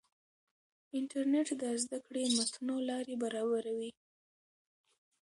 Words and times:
انټرنیټ 0.97 1.47
د 1.61 1.63
زده 1.83 1.97
کړې 2.05 2.23
متنوع 2.37 2.79
لارې 2.89 3.15
برابروي. 3.23 3.91